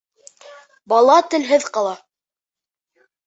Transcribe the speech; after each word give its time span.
—Бала 0.93 1.17
телһеҙ 1.35 1.67
ҡала... 1.77 1.93